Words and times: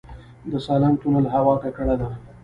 د 0.51 0.53
سالنګ 0.65 0.95
تونل 1.01 1.25
هوا 1.33 1.53
ککړه 1.63 1.95
ده 2.01 2.09